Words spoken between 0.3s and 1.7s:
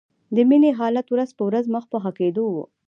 د مينې حالت ورځ په ورځ